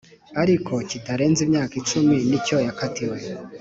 [0.41, 3.17] ariko kitarenze imyaka icumi nicyo yakatiwe